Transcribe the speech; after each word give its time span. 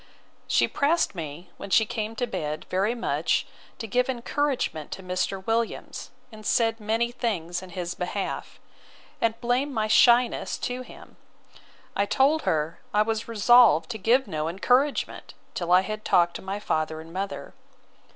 She 0.47 0.67
pressed 0.67 1.13
me, 1.13 1.51
when 1.57 1.69
she 1.69 1.85
came 1.85 2.15
to 2.15 2.25
bed, 2.25 2.65
very 2.71 2.95
much, 2.95 3.45
to 3.77 3.85
give 3.85 4.09
encouragement 4.09 4.89
to 4.93 5.03
Mr. 5.03 5.45
Williams, 5.45 6.09
and 6.31 6.43
said 6.43 6.79
many 6.79 7.11
things 7.11 7.61
in 7.61 7.69
his 7.69 7.93
behalf; 7.93 8.59
and 9.21 9.39
blamed 9.41 9.73
my 9.73 9.85
shyness 9.87 10.57
to 10.57 10.81
him. 10.81 11.17
I 11.95 12.07
told 12.07 12.41
her, 12.49 12.79
I 12.91 13.03
was 13.03 13.27
resolved 13.27 13.91
to 13.91 13.99
give 13.99 14.25
no 14.27 14.47
encouragement, 14.49 15.35
till 15.53 15.71
I 15.71 15.81
had 15.81 16.03
talked 16.03 16.35
to 16.37 16.41
my 16.41 16.59
father 16.59 16.99
and 16.99 17.13
mother. 17.13 17.53